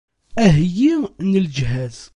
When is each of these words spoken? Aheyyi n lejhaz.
Aheyyi 0.43 0.93
n 1.25 1.27
lejhaz. 1.43 1.97